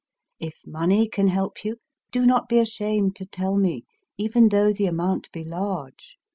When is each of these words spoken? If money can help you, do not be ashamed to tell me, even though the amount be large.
If 0.39 0.63
money 0.65 1.07
can 1.07 1.27
help 1.27 1.63
you, 1.63 1.77
do 2.11 2.25
not 2.25 2.49
be 2.49 2.57
ashamed 2.57 3.15
to 3.17 3.25
tell 3.27 3.55
me, 3.55 3.83
even 4.17 4.49
though 4.49 4.73
the 4.73 4.87
amount 4.87 5.31
be 5.31 5.43
large. 5.43 6.17